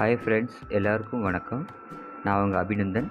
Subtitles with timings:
[0.00, 1.62] Hi friends எல்லாருக்கும் வணக்கம்.
[2.24, 3.06] நான் உங்கள் அபிநந்தன்.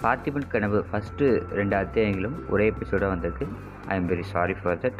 [0.00, 1.26] பார்த்திபன் கனவு ஃபஸ்ட்டு
[1.58, 3.46] ரெண்டு அத்தியாயங்களும் ஒரே எபிசோடாக வந்திருக்கு.
[3.88, 4.98] I am very sorry for that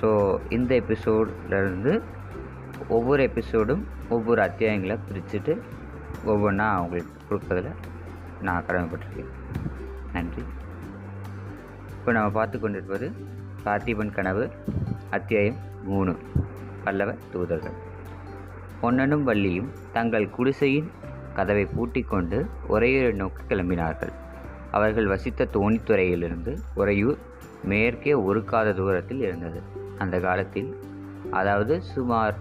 [0.00, 0.10] so
[0.48, 1.94] இந்த எபிசோட்லேருந்து
[2.88, 5.54] ஒவ்வொரு எபிசோடும் ஒவ்வொரு அத்தியாயங்களை பிரிச்சுட்டு
[6.26, 7.70] ஒவ்வொன்றா அவங்களுக்கு கொடுப்பதில்
[8.40, 9.34] நான் கடமைப்பட்டிருக்கேன்.
[10.16, 10.44] நன்றி.
[11.98, 13.08] இப்போ நம்ம பார்த்து கொண்டிருப்பது
[13.68, 14.46] பார்த்திபன் கனவு
[15.10, 16.14] அத்தியாயம் மூணு.
[16.84, 17.78] பல்லவ தூதர்கள்.
[18.80, 20.90] பொன்னனும் வள்ளியும் தங்கள் குடிசையின்
[21.34, 24.12] கதவை பூட்டிக் கொண்டு உறையூரை நோக்கி கிளம்பினார்கள்.
[24.70, 27.18] அவர்கள் வசித்த தோணித்துறையிலிருந்து உறையூர்
[27.64, 29.62] மேற்கே ஒருக்காத தூரத்தில் இருந்தது.
[29.98, 30.76] அந்த காலத்தில்
[31.30, 32.36] அதாவது சுமார்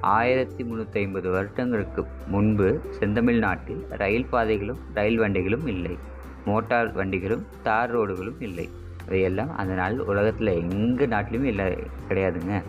[0.00, 5.98] ஆயிரத்தி முந்நூற்றி ஐம்பது வருடங்களுக்கு முன்பு செந்தமிழ் நாட்டில் ரயில் பாதைகளும் ரயில் வண்டிகளும் இல்லை.
[6.44, 8.68] மோட்டார் வண்டிகளும் தார் ரோடுகளும் இல்லை.
[9.06, 11.66] இவையெல்லாம் அந்த நாள் உலகத்தில் எங்கள் நாட்டிலுமே இல்லை
[12.08, 12.62] கிடையாதுங்க.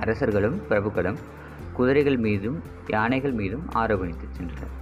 [0.00, 1.18] அரசர்களும் பிரபுக்களும்
[1.72, 4.72] குதிரைகள் மீதும் யானைகள் மீதும் ஆரோகணித்து சென்றனர்.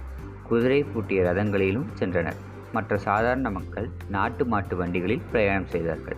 [0.43, 2.39] குதிரை பூட்டிய ரதங்களிலும் சென்றனர்.
[2.71, 6.15] மற்ற சாதாரண மக்கள் நாட்டு மாட்டு வண்டிகளில் பிரயாணம் செய்தார்கள்.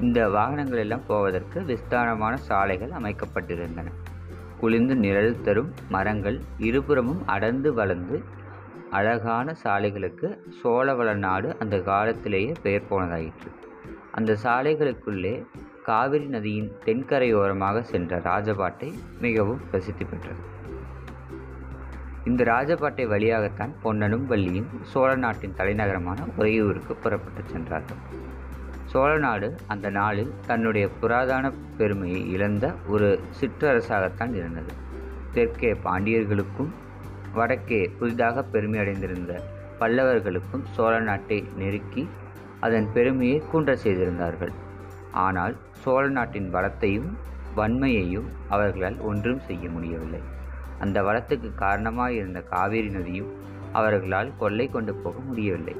[0.00, 3.86] இந்த வாகனங்கள் எல்லாம் போவதற்கு விஸ்தாரமான சாலைகள் அமைக்கப்பட்டிருந்தன.
[4.60, 8.22] குளிர்ந்து நிழல் தரும் மரங்கள் இருபுறமும் அடர்ந்து வளர்ந்து
[8.90, 13.50] அழகான சாலைகளுக்கு சோழவள நாடு அந்த காலத்திலேயே பெயர் போனதாயிற்று.
[14.12, 15.44] அந்த சாலைகளுக்குள்ளே
[15.86, 20.40] காவிரி நதியின் தென்கரையோரமாக சென்ற ராஜபாட்டை மிகவும் பிரசித்தி பெற்றது.
[22.24, 28.00] இந்த ராஜபாட்டை வழியாகத்தான் பொன்னனும் வள்ளியும் சோழ நாட்டின் தலைநகரமான உறையூருக்கு புறப்பட்டு சென்றார்கள்.
[28.84, 34.74] சோழ நாடு அந்த நாளில் தன்னுடைய புராதான பெருமையை இழந்த ஒரு சிற்றரசாகத்தான் இருந்தது.
[35.32, 36.72] தெற்கே பாண்டியர்களுக்கும்
[37.34, 39.40] வடக்கே புதிதாக பெருமையடைந்திருந்த
[39.80, 42.08] பல்லவர்களுக்கும் சோழ நாட்டை நெருக்கி
[42.60, 44.54] அதன் பெருமையை குன்ற செய்திருந்தார்கள்.
[45.10, 47.10] ஆனால் சோழ நாட்டின் வளத்தையும்
[47.56, 50.20] வன்மையையும் அவர்களால் ஒன்றும் செய்ய முடியவில்லை.
[50.78, 53.28] அந்த வளத்துக்கு காரணமாக இருந்த காவேரி நதியும்
[53.72, 55.76] அவர்களால் கொள்ளை கொண்டு போக முடியவில்லை.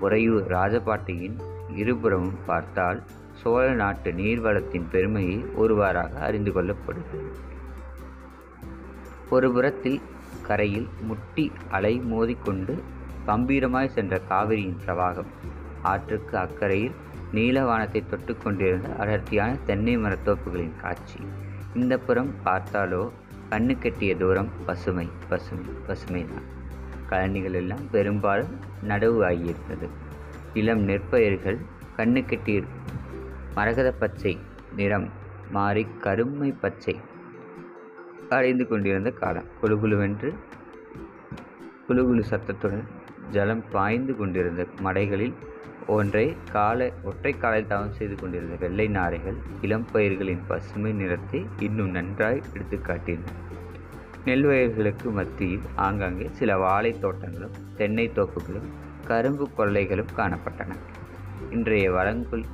[0.00, 1.36] உறையூர் ராஜபாட்டையின்
[1.76, 3.02] இருபுறமும் பார்த்தால்
[3.32, 7.32] சோழ நாட்டு நீர்வளத்தின் பெருமையை ஒருவாறாக அறிந்து கொள்ளப்படுகிறது.
[9.30, 10.00] ஒரு புறத்தில்
[10.42, 12.76] கரையில் முட்டி அலை மோதிக்கொண்டு
[13.26, 15.32] கம்பீரமாய் சென்ற காவிரியின் பிரவாகம்
[15.82, 16.96] ஆற்றுக்கு அக்கறையில்
[17.36, 21.18] நீலவானத்தை தொட்டு கொண்டிருந்த அடர்த்தியான தென்னை மரத்தோப்புகளின் காட்சி.
[21.74, 23.02] இந்த புறம் பார்த்தாலோ
[23.50, 26.46] கண்ணு கட்டிய தூரம் பசுமை பசுமை பசுமை தான்
[27.10, 28.54] கழனிகள் எல்லாம் பெரும்பாலும்
[28.88, 29.88] நடவு ஆகியிருந்தது.
[30.54, 31.58] இளம் நெற்பயிர்கள்
[31.96, 32.58] கண்ணு கட்டிய
[33.54, 34.32] மரகத பச்சை
[34.76, 35.08] நிறம்
[35.50, 36.94] மாறி கருமை பச்சை
[38.28, 39.48] அடைந்து கொண்டிருந்த காலம்.
[39.60, 40.30] குழுகுழுவென்று
[41.86, 42.86] குழுகுழு சத்தத்துடன்
[43.30, 45.36] ஜலம் பாய்ந்து கொண்டிருந்த மடைகளில்
[45.86, 52.42] ஒன்றை காலை ஒற்றை காலில் தவம் செய்து கொண்டிருந்த வெள்ளை நாரைகள் இளம் பயிர்களின் பசுமை நிறத்தை இன்னும் நன்றாய்
[52.52, 53.32] எடுத்து காட்டின.
[54.24, 58.68] நெல் வயல்களுக்கு மத்தியில் ஆங்காங்கே சில வாழை தோட்டங்களும் தென்னை தோப்புகளும்
[59.04, 60.76] கரும்பு கொள்ளைகளும் காணப்பட்டன.
[61.50, 62.44] இன்றைய வரங்கொல்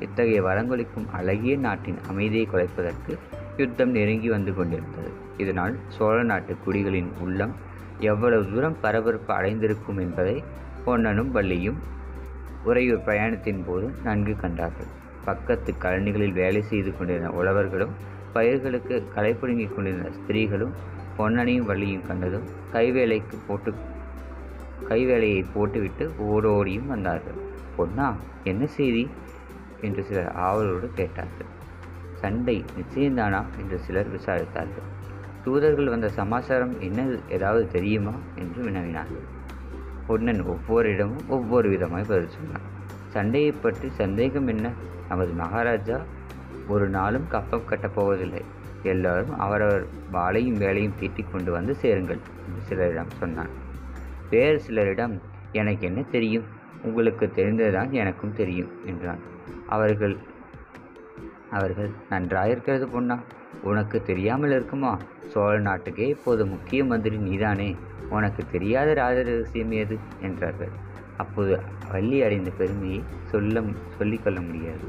[0.00, 3.12] இத்தகைய வரங்கொலிக்கும் அழகிய நாட்டின் அமைதியை குலைப்பதற்கு
[3.56, 5.10] யுத்தம் நெருங்கி வந்து கொண்டிருந்தது.
[5.36, 7.54] இதனால் சோழ நாட்டு குடிகளின் உள்ளம்
[8.10, 10.36] எவ்வளவு தூரம் பரபரப்பு அடைந்திருக்கும் என்பதை
[10.84, 11.78] பொன்னனும் வள்ளியும்
[12.64, 14.90] உறையூர் பிரயாணத்தின் போது நன்கு கண்டார்கள்.
[15.24, 17.94] பக்கத்து கழனிகளில் வேலை செய்து கொண்டிருந்த உழவர்களும்
[18.32, 20.74] பயிர்களுக்கு களை பிடுங்கிக் கொண்டிருந்த ஸ்திரீகளும்
[21.18, 23.72] பொன்னனையும் வள்ளியும் கண்டதும் கைவேலைக்கு போட்டு
[24.90, 27.38] கைவேலையை போட்டுவிட்டு ஓடோடியும் வந்தார்கள்.
[27.76, 28.06] பொன்னா
[28.44, 29.04] என்ன செய்தி
[29.80, 31.50] என்று சிலர் ஆவலோடு கேட்டார்கள்.
[32.22, 34.88] சண்டை நிச்சயம்தானா என்று சிலர் விசாரித்தார்கள்.
[35.44, 37.16] தூதர்கள் வந்த சமாச்சாரம் என்ன?
[37.28, 38.12] ஏதாவது தெரியுமா?
[38.34, 39.24] என்று வினவினார்கள்
[40.06, 42.70] பொன்னன் ஒவ்வொரு இடமும் ஒவ்வொரு விதமாய் பதில் சொன்னான்.
[43.08, 44.70] சண்டையை பற்றி சந்தேகம் என்ன?
[45.08, 46.00] நமது மகாராஜா
[46.68, 48.40] ஒரு நாளும் கப்பம் கட்டப்போவதில்லை
[48.82, 53.48] எல்லாரும் அவரவர் வாளையும் வேலையும் தீட்டிக் கொண்டு வந்து சேருங்கள் என்று சிலரிடம் சொன்னான்.
[54.30, 55.20] வேறு சிலரிடம்
[55.52, 56.44] எனக்கு என்ன தெரியும்?
[56.82, 59.18] உங்களுக்கு தெரிந்ததுதான் எனக்கும் தெரியும் என்றான்.
[59.66, 60.16] அவர்கள்
[61.50, 63.18] அவர்கள் நன்றாயிருக்கிறது பொன்னா
[63.62, 64.98] உனக்கு தெரியாமல் இருக்குமா?
[65.26, 67.76] சோழ நாட்டுக்கே இப்போது முக்கிய மந்திரி நீதானே?
[68.10, 69.98] உனக்கு தெரியாத ராஜ ரகசியம் ஏது?
[70.20, 70.68] என்றார்கள்.
[71.16, 71.60] அப்போது
[71.90, 73.62] வள்ளி அடைந்த பெருமையை சொல்ல
[73.98, 74.84] சொல்லிக்கொள்ள முடியாது.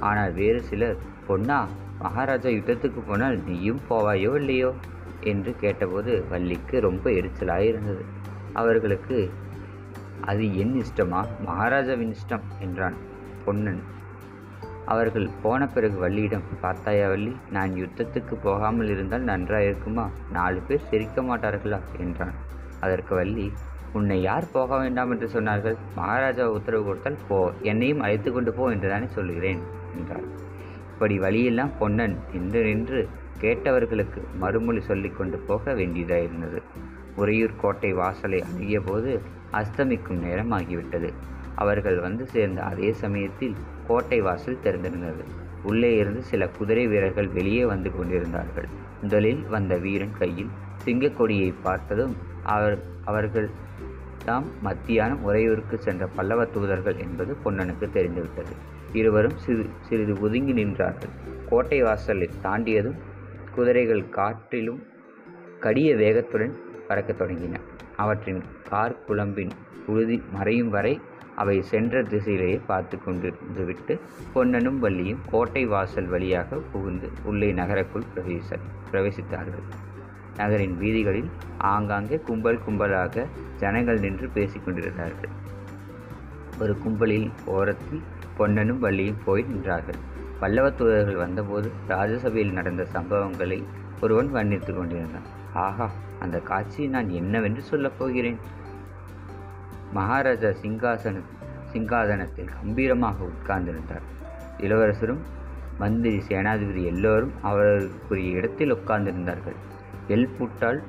[0.00, 0.96] ஆனால் வேறு சிலர்
[1.26, 1.68] பொன்னா
[1.98, 4.74] மகாராஜா யுத்தத்துக்கு போனால் நீயும் போவாயோ இல்லையோ?
[5.20, 8.04] என்று கேட்டபோது வள்ளிக்கு ரொம்ப எரிச்சலாக இருந்தது.
[8.52, 9.30] அவர்களுக்கு
[10.20, 11.26] அது என் இஷ்டமா?
[11.44, 12.94] மகாராஜாவின் இஷ்டம் என்றான்
[13.44, 13.82] பொன்னன்.
[14.86, 20.10] அவர்கள் போன பிறகு வள்ளியிடம் பார்த்தாயா வள்ளி நான் யுத்தத்துக்கு போகாமல் இருந்தால் நன்றாக இருக்குமா?
[20.32, 21.80] நாலு பேர் சிரிக்க மாட்டார்களா?
[21.98, 22.34] என்றான்.
[22.80, 23.52] அதற்கு வள்ளி
[23.92, 25.76] உன்னை யார் போக வேண்டாம் என்று சொன்னார்கள்?
[25.94, 29.60] மகாராஜா உத்தரவு கொடுத்தால் போ என்னையும் அழைத்து கொண்டு போ என்றுதானே சொல்கிறேன்
[29.96, 30.26] என்றார்
[30.92, 33.08] இப்படி வழியெல்லாம் பொன்னன் நின்று நின்று
[33.40, 36.60] கேட்டவர்களுக்கு மறுமொழி சொல்லி கொண்டு போக வேண்டியதாயிருந்தது.
[37.16, 39.20] உறையூர் கோட்டை வாசலை அணுகிய போது
[39.52, 41.12] அஸ்தமிக்கும் நேரம் ஆகிவிட்டது.
[41.54, 43.54] அவர்கள் வந்து சேர்ந்த அதே சமயத்தில்
[43.86, 45.24] கோட்டை வாசல் திறந்திருந்தது.
[45.62, 48.68] உள்ளே இருந்து சில குதிரை வீரர்கள் வெளியே வந்து கொண்டிருந்தார்கள்.
[49.02, 50.48] முதலில் வந்த வீரன் கையில்
[50.84, 53.50] சிங்கக்கொடியை பார்த்ததும் அவர் அவர்கள்
[54.24, 58.54] தாம் மத்தியானம் உறையூருக்கு சென்ற பல்லவ தூதர்கள் என்பது பொன்னனுக்கு தெரிந்துவிட்டது.
[58.92, 61.12] இருவரும் சிறு சிறிது ஒதுங்கி நின்றார்கள்.
[61.48, 62.98] கோட்டை வாசலை தாண்டியதும்
[63.54, 64.82] குதிரைகள் காற்றிலும்
[65.60, 66.54] கடிய வேகத்துடன்
[66.88, 67.54] பறக்கத் தொடங்கின.
[67.96, 69.50] அவற்றின் கார் குழம்பின்
[69.86, 71.00] உறுதி மறையும் வரை
[71.36, 74.00] அவை சென்ற திசையிலேயே பார்த்து கொண்டிருந்து விட்டு
[74.32, 78.58] பொன்னனும் வள்ளியும் கோட்டை வாசல் வழியாக புகுந்து உள்ளே நகருக்குள் பிரவேச
[78.92, 79.66] பிரவேசித்தார்கள்.
[80.36, 83.26] நகரின் வீதிகளில் ஆங்காங்கே கும்பல் கும்பலாக
[83.56, 85.30] ஜனங்கள் நின்று பேசிக் கொண்டிருந்தார்கள்.
[86.58, 88.02] ஒரு கும்பலில் ஓரத்தில்
[88.36, 90.00] பொன்னனும் வள்ளியும் போய் நின்றார்கள்.
[90.40, 93.62] பல்லவ தூதர்கள் வந்தபோது ராஜசபையில் நடந்த சம்பவங்களை
[94.00, 95.28] ஒருவன் வர்ணித்து கொண்டிருந்தான்.
[95.52, 98.38] ஆஹா அந்த காட்சியை நான் என்னவென்று சொல்லப் போகிறேன்?
[99.94, 101.20] மகாராஜா சிங்காசன
[101.72, 104.04] சிங்காதனத்தில் கம்பீரமாக உட்கார்ந்திருந்தார்.
[104.58, 105.22] இளவரசரும்
[105.78, 109.56] மந்திரி சேனாதிபதி எல்லோரும் அவர்களுக்குரிய இடத்தில் உட்கார்ந்திருந்தார்கள்.
[110.08, 110.80] எல் பூட்டால்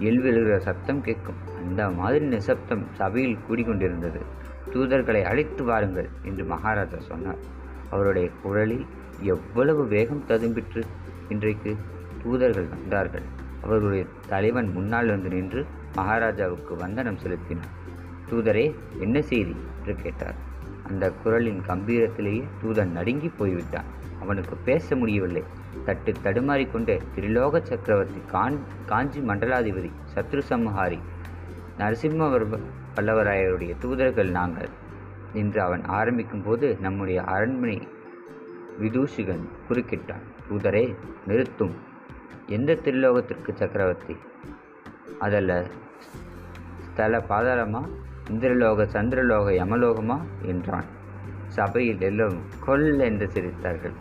[0.00, 1.40] எல் விழுகிற சத்தம் கேட்கும்.
[1.56, 4.20] அந்த மாதிரி நிசப்தம் சபையில் கூடிக்கொண்டிருந்தது.
[4.72, 7.40] தூதர்களை அழைத்து வாருங்கள் என்று மகாராஜா சொன்னார்.
[7.90, 8.86] அவருடைய குரலில்
[9.20, 10.82] எவ்வளவு வேகம் ததும்பிற்று
[11.28, 11.76] இன்றைக்கு
[12.22, 13.26] தூதர்கள் வந்தார்கள்.
[13.62, 17.78] அவருடைய தலைவன் முன்னால் வந்து நின்று மகாராஜாவுக்கு வந்தனம் செலுத்தினார்.
[18.30, 19.56] தூதரே என்ன செய்தி?
[19.78, 20.34] என்று கேட்டார்.
[20.88, 23.84] அந்த குரலின் கம்பீரத்திலேயே தூதன் நடுங்கி போய்விட்டான்.
[24.20, 25.42] அவனுக்கு பேச முடியவில்லை.
[25.84, 30.98] தட்டு தடுமாறிக்கொண்டு திரிலோக சக்கரவர்த்தி கான் காஞ்சி மண்டலாதிபதி சத்ரு சம்ஹாரி
[31.78, 32.58] நரசிம்மவர்
[32.96, 34.68] பல்லவராயருடைய தூதர்கள் நாங்கள்.
[35.32, 37.88] என்று அவன் ஆரம்பிக்கும் போது நம்முடைய அரண்மனை
[38.80, 40.22] விதூஷிகன் குறுக்கிட்டான்.
[40.50, 40.94] தூதரே
[41.26, 41.74] நிறுத்தும்.
[42.46, 44.16] எந்த திருலோகத்திற்கு சக்கரவர்த்தி?
[45.18, 45.66] அதல்ல
[46.78, 47.88] ஸ்தல பாதாளமா?
[48.28, 50.20] இந்திரலோக சந்திரலோக யமலோகமா?
[50.42, 50.84] என்றான்.
[51.48, 53.92] சபையில் எல்லோரும் கொல் என்று சிரித்தார்கள்.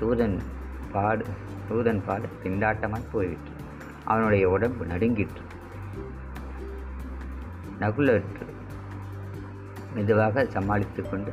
[0.00, 0.38] தூதன்
[0.92, 1.24] பாடு
[1.70, 3.50] தூதன் பாடு திண்டாட்டமாய் போய்விட்டு
[4.04, 5.42] அவனுடைய உடம்பு நடுங்கிற்று.
[7.80, 8.46] நகுலற்று.
[9.94, 11.32] மெதுவாக சமாளித்து கொண்டு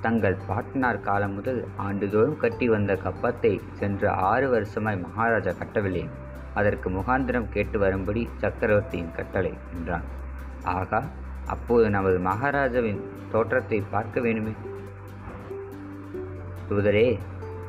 [0.00, 6.08] தங்கள் பாட்டனார் காலம் முதல் ஆண்டுதோறும் கட்டி வந்த கப்பத்தை சென்ற ஆறு வருஷமாய் மகாராஜா கட்டவில்லை.
[6.54, 10.24] அதற்கு முகாந்திரம் கேட்டு வரும்படி சக்கரவர்த்தியின் கட்டளை என்றான்.
[10.74, 11.00] ஆகா
[11.46, 14.54] அப்போது நமது மகாராஜாவின் தோற்றத்தை பார்க்க வேண்டுமே
[16.68, 17.18] தூதரே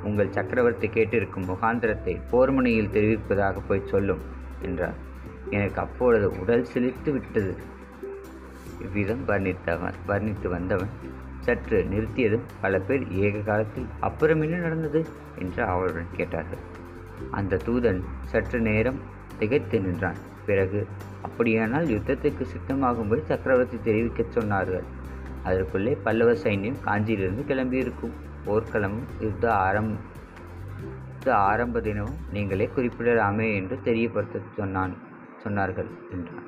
[0.04, 4.22] உங்கள் சக்கரவர்த்தி கேட்டிருக்கும் முகாந்திரத்தை போர்முனையில் தெரிவிப்பதாக போய் சொல்லும்
[4.62, 4.98] என்றார்.
[5.50, 7.58] எனக்கு அப்பொழுது உடல் சிலிர்த்து விட்டது.
[8.82, 10.92] இவ்விதம் வர்ணித்தவன் வர்ணித்து வந்தவன்
[11.40, 15.06] சற்று நிறுத்தியதும் பல பேர் ஏக காலத்தில் அப்புறம் என்ன நடந்தது
[15.36, 16.64] என்று அவளுடன் கேட்டார்கள்.
[17.32, 19.00] அந்த தூதன் சற்று நேரம்
[19.38, 20.20] திகைத்து நின்றான்.
[20.50, 20.82] பிறகு
[21.22, 24.86] அப்படியானால் யுத்தத்துக்கு சித்தமாகும்படி சக்கரவர்த்தி தெரிவிக்கச் சொன்னார்கள்.
[25.44, 28.16] அதற்குள்ளே பல்லவ சைன்யம் காஞ்சியிலிருந்து கிளம்பியிருக்கும்.
[28.46, 29.92] போர்க்களமும் யுத்த ஆரம்
[31.12, 34.94] யுத்த ஆரம்ப தினமும் நீங்களே குறிப்பிடலாமே என்று தெரியப்படுத்த சொன்னான்
[35.44, 36.48] சொன்னார்கள் என்றான்.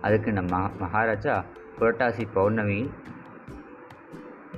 [0.00, 1.34] அதுக்கு நம் மகாராஜா
[1.78, 2.92] புரட்டாசி பௌர்ணமியில்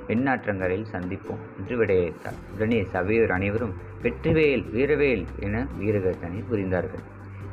[0.08, 2.38] பெண்ணாற்றங்கரையில் சந்திப்போம் என்று விடையளித்தார்.
[2.55, 7.04] உடனே சபையோர் அனைவரும் வெற்றிவேல் வீரவேல் என வீரகர்த்தனை புரிந்தார்கள்.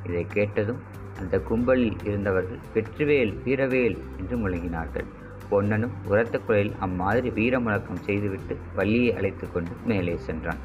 [0.10, 0.80] இதை கேட்டதும்
[1.20, 5.06] அந்த கும்பலில் இருந்தவர்கள் வெற்றிவேல் வீரவேல் என்று முழங்கினார்கள்.
[5.50, 10.58] பொன்னனும் உரத்த குரலில் அம்மாதிரி வீர முழக்கம் செய்துவிட்டு வள்ளியை அழைத்து கொண்டு மேலே சென்றான்.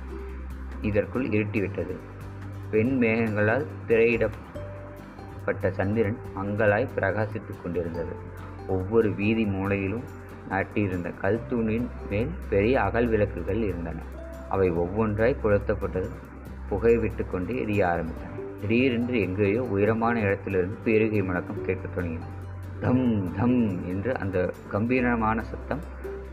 [0.80, 1.96] இதற்குள் இருட்டிவிட்டது.
[2.70, 8.12] பெண் மேகங்களால் திரையிடப்பட்ட சந்திரன் மங்களாய் பிரகாசித்துக் கொண்டிருந்தது.
[8.66, 10.04] ஒவ்வொரு வீதி மூலையிலும்
[10.48, 14.02] நாட்டியிருந்த கல் தூணின் மேல் பெரிய அகல் விளக்குகள் இருந்தன.
[14.48, 16.08] அவை ஒவ்வொன்றாய் கொளுத்தப்பட்டது
[16.68, 18.48] புகை விட்டு கொண்டு எரிய ஆரம்பித்தன.
[18.60, 22.28] திடீரென்று எங்கேயோ உயரமான இடத்திலிருந்து பேருகை முழக்கம் கேட்கத் தொடங்கின
[22.80, 25.80] தம் தம் என்று அந்த கம்பீரமான சத்தம்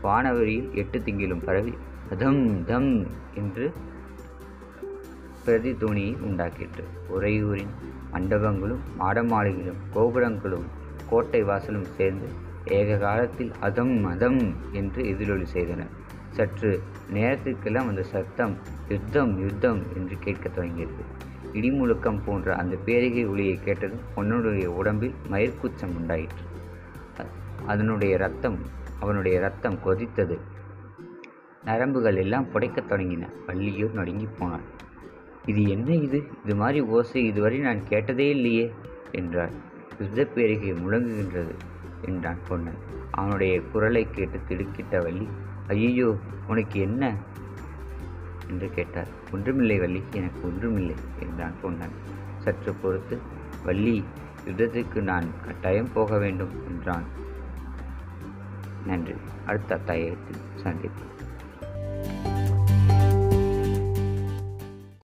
[0.02, 1.74] வானவரியில் எட்டு திங்கிலும் பரவி
[2.18, 3.72] தம் தம் என்று
[5.46, 6.84] பிரதித்துணியை உண்டாக்கிற்று.
[7.18, 7.72] உறையூரின்
[8.10, 10.66] மண்டபங்களும் மாடமாளிகளும் கோபுரங்களும்
[11.08, 12.26] கோட்டை வாசலும் சேர்ந்து
[12.64, 15.86] ஏக காலத்தில் அதம் அதம் என்று எதிரொலி செய்தன.
[16.30, 18.56] சற்று நேரத்திற்கெல்லாம் அந்த சத்தம்
[18.88, 21.26] யுத்தம் யுத்தம் என்று கேட்கத் தொடங்கியது.
[21.52, 26.44] இடிமுழக்கம் போன்ற அந்த பேரிகை ஒளியை கேட்டதும் பொன்னனுடைய உடம்பில் மயிர்க்கூச்சம் உண்டாயிற்று.
[27.66, 28.58] அதனுடைய ரத்தம்
[29.00, 30.38] அவனுடைய ரத்தம் கொதித்தது.
[31.64, 33.24] நரம்புகள் எல்லாம் புடைக்கத் தொடங்கின.
[33.46, 34.66] வள்ளியோ நடுங்கி போனாள்.
[35.46, 36.18] இது என்ன இது?
[36.44, 38.72] இது மாதிரி ஓசை இதுவரை நான் கேட்டதே இல்லையே
[39.12, 39.52] என்றார்
[39.98, 41.54] யுத்த பேரிகை முழங்குகின்றது
[42.06, 42.80] என்றான் பொன்னன்.
[43.10, 45.28] அவனுடைய குரலை கேட்டு திடுக்கிட்ட வள்ளி
[45.68, 47.14] ஐயோ உனக்கு என்ன?
[48.48, 49.08] என்று கேட்டார்.
[49.32, 51.92] ஒன்றுமில்லை வள்ளி எனக்கு ஒன்றுமில்லை என்றான் சொன்னான்
[52.38, 53.20] சற்று பொறுத்து
[53.64, 54.04] வள்ளி
[54.46, 57.04] யுத்தத்துக்கு நான் கட்டாயம் போக வேண்டும் என்றான்.
[58.86, 59.14] நன்றி.
[59.46, 61.17] அடுத்த அத்தியாயத்தில் சந்திப்போம்.